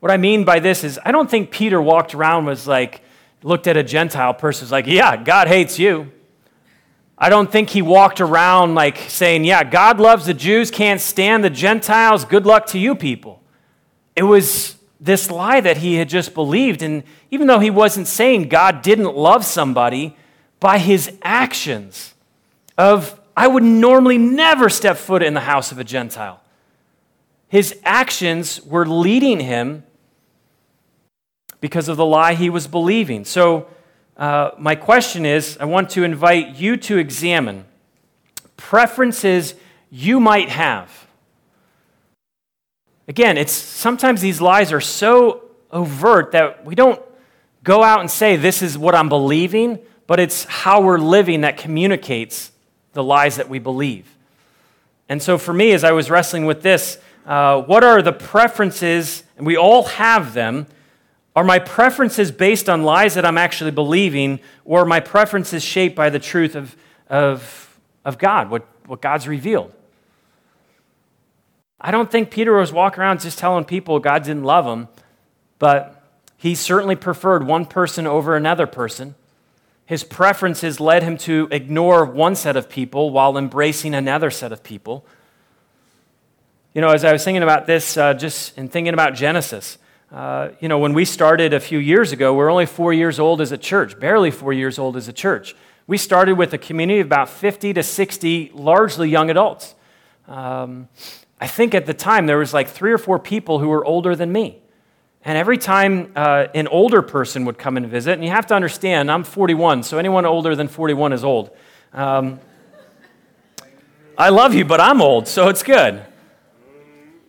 [0.00, 3.02] What I mean by this is, I don't think Peter walked around was like,
[3.42, 6.10] looked at a Gentile person, was like, yeah, God hates you.
[7.16, 11.44] I don't think he walked around like saying, yeah, God loves the Jews, can't stand
[11.44, 13.40] the Gentiles, good luck to you people.
[14.16, 16.82] It was this lie that he had just believed.
[16.82, 20.16] And even though he wasn't saying God didn't love somebody,
[20.60, 22.14] by his actions
[22.78, 26.40] of, I would normally never step foot in the house of a Gentile.
[27.48, 29.84] His actions were leading him
[31.60, 33.24] because of the lie he was believing.
[33.24, 33.68] So,
[34.16, 37.64] uh, my question is I want to invite you to examine
[38.56, 39.54] preferences
[39.90, 41.04] you might have
[43.06, 47.00] Again, it's sometimes these lies are so overt that we don't
[47.62, 51.58] go out and say, This is what I'm believing, but it's how we're living that
[51.58, 52.50] communicates
[52.94, 54.10] the lies that we believe.
[55.08, 59.22] And so for me, as I was wrestling with this, uh, what are the preferences,
[59.36, 60.66] and we all have them,
[61.36, 65.96] are my preferences based on lies that I'm actually believing, or are my preferences shaped
[65.96, 66.76] by the truth of,
[67.08, 69.72] of, of God, what, what God's revealed?
[71.80, 74.88] I don't think Peter was walking around just telling people God didn't love them,
[75.58, 76.02] but
[76.36, 79.14] he certainly preferred one person over another person.
[79.86, 84.62] His preferences led him to ignore one set of people while embracing another set of
[84.62, 85.04] people.
[86.72, 89.78] You know, as I was thinking about this, uh, just in thinking about Genesis,
[90.14, 93.18] uh, you know, when we started a few years ago, we we're only four years
[93.18, 95.56] old as a church, barely four years old as a church.
[95.88, 99.74] We started with a community of about 50 to 60 largely young adults.
[100.28, 100.88] Um,
[101.40, 104.14] I think at the time there was like three or four people who were older
[104.14, 104.62] than me.
[105.24, 108.54] And every time uh, an older person would come and visit, and you have to
[108.54, 111.50] understand, I'm 41, so anyone older than 41 is old.
[111.92, 112.38] Um,
[114.16, 116.06] I love you, but I'm old, so it's good.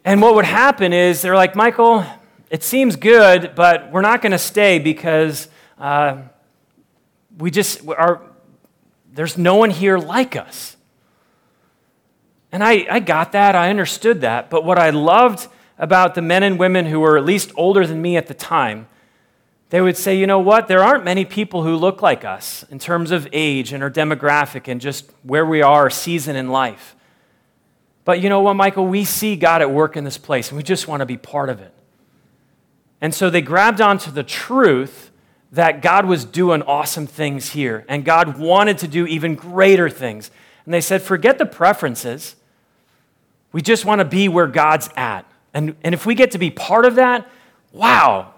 [0.03, 2.05] And what would happen is they're like, Michael,
[2.55, 6.21] it seems good, but we're not going to stay because uh,
[7.37, 8.21] we just are,
[9.11, 10.77] there's no one here like us.
[12.53, 16.43] And I, I got that, I understood that, but what I loved about the men
[16.43, 18.87] and women who were at least older than me at the time,
[19.69, 22.79] they would say, you know what, there aren't many people who look like us in
[22.79, 26.95] terms of age and our demographic and just where we are, season in life.
[28.05, 30.63] But you know what, Michael, we see God at work in this place and we
[30.63, 31.73] just want to be part of it.
[33.05, 35.11] And so they grabbed onto the truth
[35.51, 40.31] that God was doing awesome things here and God wanted to do even greater things.
[40.65, 42.35] And they said, forget the preferences.
[43.51, 45.23] We just want to be where God's at.
[45.53, 47.29] And, and if we get to be part of that,
[47.71, 48.33] wow,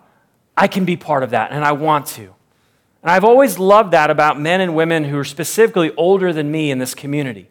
[0.57, 2.23] I can be part of that, and I want to.
[2.23, 6.71] And I've always loved that about men and women who are specifically older than me
[6.71, 7.47] in this community.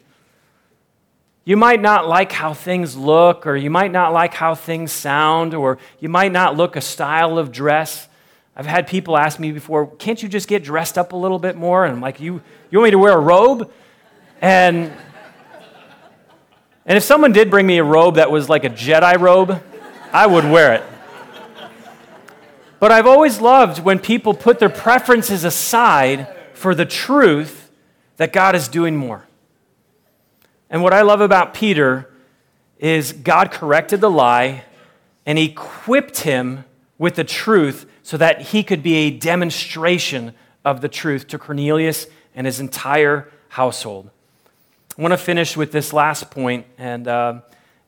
[1.47, 5.53] You might not like how things look, or you might not like how things sound,
[5.53, 8.09] or you might not look a style of dress.
[8.53, 11.55] I've had people ask me before, can't you just get dressed up a little bit
[11.55, 11.85] more?
[11.85, 13.71] And I'm like, you, you want me to wear a robe?
[14.41, 14.91] And
[16.85, 19.63] and if someone did bring me a robe that was like a Jedi robe,
[20.11, 20.83] I would wear it.
[22.81, 27.71] But I've always loved when people put their preferences aside for the truth
[28.17, 29.26] that God is doing more.
[30.69, 32.09] And what I love about Peter
[32.79, 34.63] is God corrected the lie
[35.25, 36.65] and equipped him
[36.97, 42.07] with the truth so that he could be a demonstration of the truth to Cornelius
[42.35, 44.09] and his entire household.
[44.97, 47.41] I want to finish with this last point, and uh,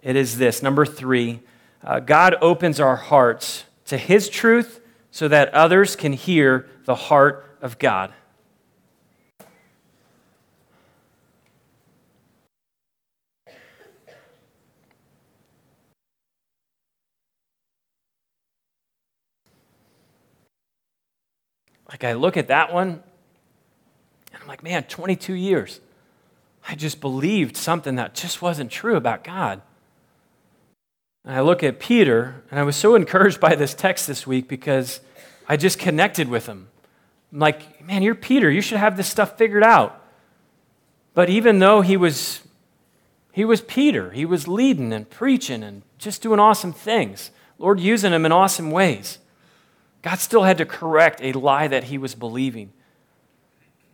[0.03, 1.39] it is this number three
[1.83, 7.57] uh, God opens our hearts to His truth so that others can hear the heart
[7.61, 8.13] of God.
[21.89, 23.03] Like, I look at that one,
[24.31, 25.81] and I'm like, man, 22 years.
[26.67, 29.61] I just believed something that just wasn't true about God.
[31.25, 34.47] And I look at Peter, and I was so encouraged by this text this week
[34.47, 35.01] because
[35.47, 36.67] I just connected with him.
[37.31, 38.49] I'm like, man, you're Peter.
[38.49, 40.03] You should have this stuff figured out.
[41.13, 42.41] But even though he was,
[43.31, 48.13] he was Peter, he was leading and preaching and just doing awesome things, Lord using
[48.13, 49.17] him in awesome ways.
[50.01, 52.71] God still had to correct a lie that he was believing.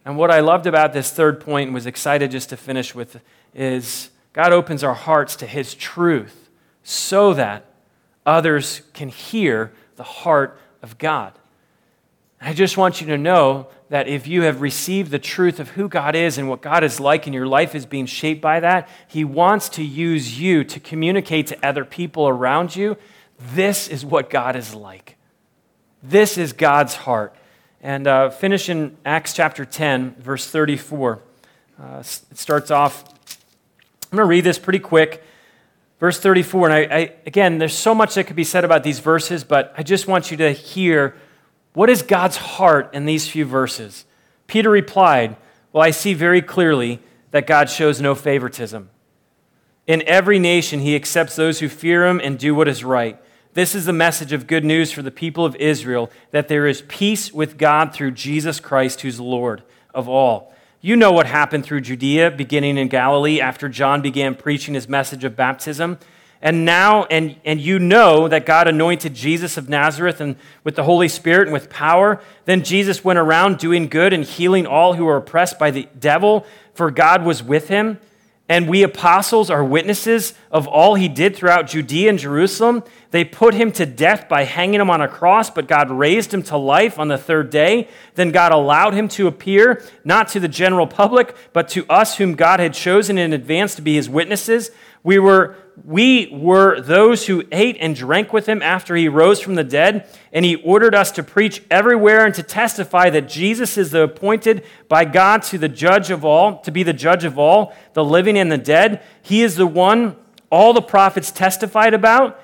[0.06, 3.20] And what I loved about this third point and was excited just to finish with
[3.56, 6.50] is God opens our hearts to His truth
[6.84, 7.66] so that
[8.26, 11.34] others can hear the heart of God.
[12.40, 15.88] I just want you to know that if you have received the truth of who
[15.88, 18.88] God is and what God is like, and your life is being shaped by that,
[19.08, 22.98] He wants to use you to communicate to other people around you.
[23.54, 25.15] This is what God is like.
[26.08, 27.36] This is God's heart.
[27.82, 31.20] And uh, finish in Acts chapter 10, verse 34.
[31.82, 33.04] Uh, it starts off,
[34.12, 35.24] I'm going to read this pretty quick.
[36.00, 39.00] Verse 34, and I, I, again, there's so much that could be said about these
[39.00, 41.16] verses, but I just want you to hear
[41.74, 44.06] what is God's heart in these few verses.
[44.46, 45.36] Peter replied,
[45.74, 47.00] Well, I see very clearly
[47.32, 48.90] that God shows no favoritism.
[49.88, 53.20] In every nation, he accepts those who fear him and do what is right.
[53.56, 56.82] This is the message of good news for the people of Israel that there is
[56.90, 60.54] peace with God through Jesus Christ, who's Lord of all.
[60.82, 65.24] You know what happened through Judea, beginning in Galilee, after John began preaching his message
[65.24, 66.00] of baptism.
[66.42, 70.36] And now, and, and you know that God anointed Jesus of Nazareth and
[70.66, 72.22] with the Holy Spirit and with power.
[72.44, 76.46] Then Jesus went around doing good and healing all who were oppressed by the devil,
[76.74, 78.02] for God was with him.
[78.50, 82.82] And we apostles are witnesses of all he did throughout Judea and Jerusalem.
[83.12, 86.44] They put him to death by hanging him on a cross, but God raised him
[86.44, 87.90] to life on the third day.
[88.14, 92.36] Then God allowed him to appear, not to the general public, but to us whom
[92.36, 94.72] God had chosen in advance to be his witnesses.
[95.04, 99.56] We were, we were those who ate and drank with him after he rose from
[99.56, 103.92] the dead, and he ordered us to preach everywhere and to testify that Jesus is
[103.92, 107.76] the appointed by God to the judge of all, to be the judge of all,
[107.92, 109.04] the living and the dead.
[109.22, 110.16] He is the one
[110.50, 112.42] all the prophets testified about.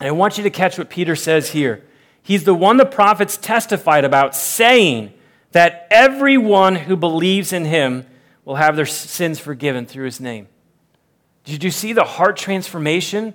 [0.00, 1.84] And I want you to catch what Peter says here.
[2.22, 5.12] He's the one the prophets testified about, saying
[5.52, 8.04] that everyone who believes in him
[8.44, 10.48] will have their sins forgiven through his name.
[11.44, 13.34] Did you see the heart transformation?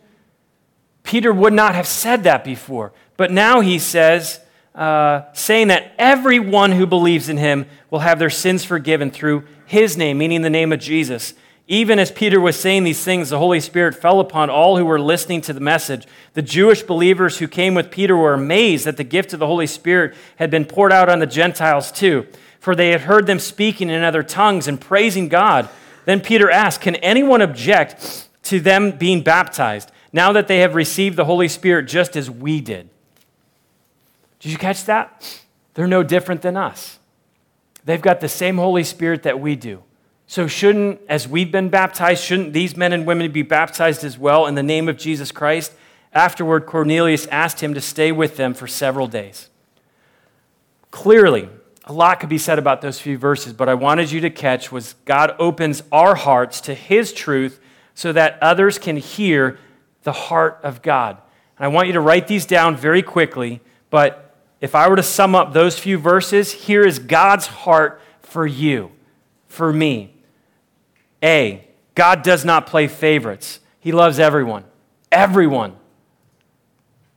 [1.03, 4.39] Peter would not have said that before, but now he says,
[4.75, 9.97] uh, saying that everyone who believes in him will have their sins forgiven through his
[9.97, 11.33] name, meaning the name of Jesus.
[11.71, 14.99] Even as Peter was saying these things, the Holy Spirit fell upon all who were
[14.99, 16.05] listening to the message.
[16.33, 19.67] The Jewish believers who came with Peter were amazed that the gift of the Holy
[19.67, 22.27] Spirit had been poured out on the Gentiles too,
[22.59, 25.69] for they had heard them speaking in other tongues and praising God.
[26.03, 31.15] Then Peter asked, Can anyone object to them being baptized now that they have received
[31.15, 32.89] the Holy Spirit just as we did?
[34.41, 35.41] Did you catch that?
[35.75, 36.99] They're no different than us.
[37.85, 39.83] They've got the same Holy Spirit that we do.
[40.31, 44.47] So, shouldn't, as we've been baptized, shouldn't these men and women be baptized as well
[44.47, 45.73] in the name of Jesus Christ?
[46.13, 49.49] Afterward, Cornelius asked him to stay with them for several days.
[50.89, 51.49] Clearly,
[51.83, 54.71] a lot could be said about those few verses, but I wanted you to catch
[54.71, 57.59] was God opens our hearts to his truth
[57.93, 59.59] so that others can hear
[60.03, 61.17] the heart of God.
[61.57, 63.59] And I want you to write these down very quickly,
[63.89, 68.47] but if I were to sum up those few verses, here is God's heart for
[68.47, 68.93] you,
[69.49, 70.13] for me.
[71.23, 73.59] A, God does not play favorites.
[73.79, 74.63] He loves everyone.
[75.11, 75.75] Everyone.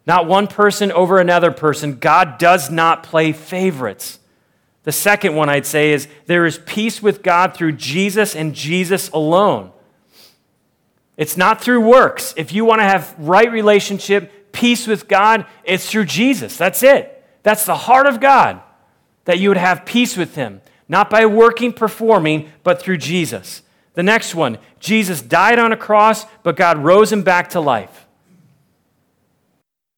[0.06, 1.98] Not one person over another person.
[1.98, 4.18] God does not play favorites.
[4.82, 9.08] The second one I'd say is there is peace with God through Jesus and Jesus
[9.10, 9.72] alone.
[11.16, 12.34] It's not through works.
[12.36, 16.56] If you want to have right relationship, peace with God, it's through Jesus.
[16.56, 17.24] That's it.
[17.42, 18.60] That's the heart of God
[19.24, 23.62] that you would have peace with him, not by working, performing, but through Jesus.
[23.94, 28.06] The next one, Jesus died on a cross, but God rose him back to life.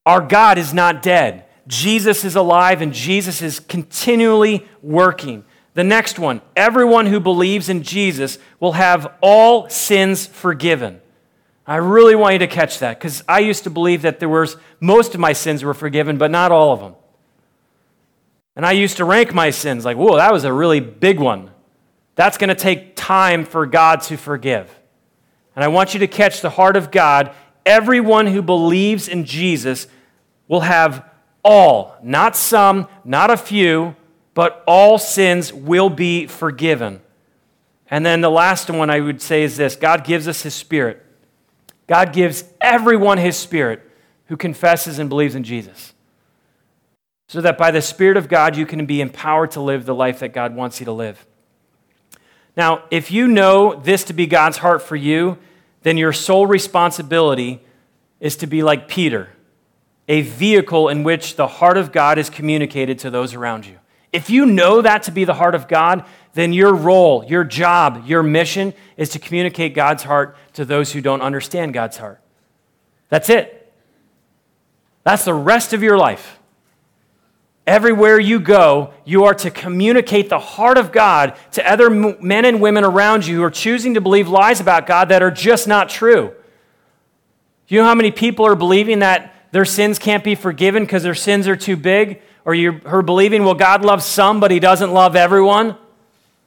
[0.05, 1.45] Our God is not dead.
[1.67, 5.43] Jesus is alive and Jesus is continually working.
[5.73, 11.01] The next one everyone who believes in Jesus will have all sins forgiven.
[11.67, 14.55] I really want you to catch that because I used to believe that there was
[14.79, 16.95] most of my sins were forgiven, but not all of them.
[18.55, 21.51] And I used to rank my sins like, whoa, that was a really big one.
[22.15, 24.69] That's going to take time for God to forgive.
[25.55, 27.33] And I want you to catch the heart of God.
[27.65, 29.87] Everyone who believes in Jesus
[30.49, 31.09] will have
[31.41, 33.95] all, not some, not a few,
[34.33, 37.01] but all sins will be forgiven.
[37.89, 41.01] And then the last one I would say is this God gives us His Spirit.
[41.87, 43.89] God gives everyone His Spirit
[44.25, 45.93] who confesses and believes in Jesus.
[47.29, 50.19] So that by the Spirit of God, you can be empowered to live the life
[50.19, 51.25] that God wants you to live.
[52.57, 55.37] Now, if you know this to be God's heart for you,
[55.83, 57.61] then your sole responsibility
[58.19, 59.29] is to be like Peter
[60.09, 63.77] a vehicle in which the heart of God is communicated to those around you.
[64.13, 68.03] If you know that to be the heart of God, then your role, your job,
[68.05, 72.21] your mission is to communicate God's heart to those who don't understand God's heart.
[73.09, 73.73] That's it.
[75.03, 76.36] That's the rest of your life.
[77.67, 82.61] Everywhere you go, you are to communicate the heart of God to other men and
[82.61, 85.89] women around you who are choosing to believe lies about God that are just not
[85.89, 86.33] true.
[87.67, 91.13] You know how many people are believing that their sins can't be forgiven because their
[91.13, 92.21] sins are too big?
[92.45, 95.75] Or you're believing, well, God loves some, but he doesn't love everyone?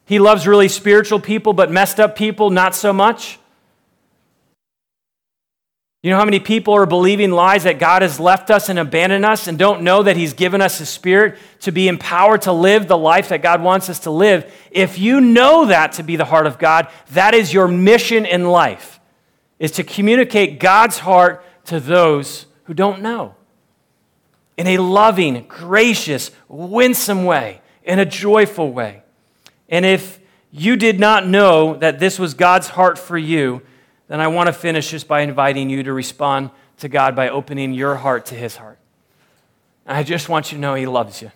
[0.07, 3.39] He loves really spiritual people, but messed up people, not so much?
[6.03, 9.27] You know how many people are believing lies that God has left us and abandoned
[9.27, 12.89] us and don't know that He's given us His Spirit to be empowered to live
[12.89, 14.51] the life that God wants us to live?
[14.71, 18.49] If you know that to be the heart of God, that is your mission in
[18.49, 18.99] life,
[19.59, 23.35] is to communicate God's heart to those who don't know.
[24.57, 29.03] In a loving, gracious, winsome way, in a joyful way.
[29.69, 30.19] And if
[30.51, 33.61] you did not know that this was God's heart for you,
[34.11, 37.73] then I want to finish just by inviting you to respond to God by opening
[37.73, 38.77] your heart to His heart.
[39.87, 41.31] I just want you to know He loves you.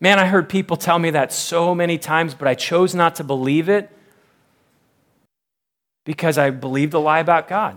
[0.00, 3.24] Man, I heard people tell me that so many times, but I chose not to
[3.24, 3.90] believe it
[6.04, 7.76] because I believed a lie about God.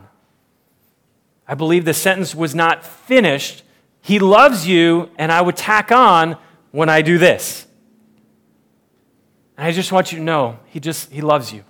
[1.46, 3.64] I believe the sentence was not finished.
[4.00, 6.38] He loves you, and I would tack on
[6.72, 7.68] when I do this.
[9.58, 11.66] And I just want you to know, he just he loves you.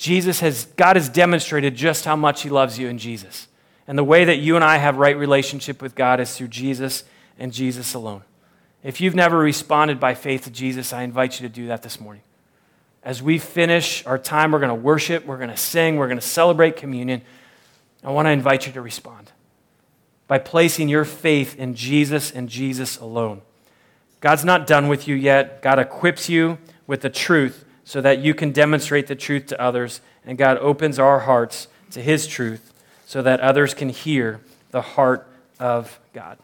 [0.00, 3.48] Jesus has God has demonstrated just how much he loves you in Jesus.
[3.86, 7.04] And the way that you and I have right relationship with God is through Jesus
[7.38, 8.22] and Jesus alone.
[8.82, 12.00] If you've never responded by faith to Jesus, I invite you to do that this
[12.00, 12.22] morning.
[13.02, 16.18] As we finish our time, we're going to worship, we're going to sing, we're going
[16.18, 17.20] to celebrate communion.
[18.02, 19.32] I want to invite you to respond
[20.26, 23.42] by placing your faith in Jesus and Jesus alone.
[24.20, 25.60] God's not done with you yet.
[25.60, 30.00] God equips you with the truth so that you can demonstrate the truth to others.
[30.24, 32.72] And God opens our hearts to His truth
[33.04, 35.26] so that others can hear the heart
[35.58, 36.38] of God.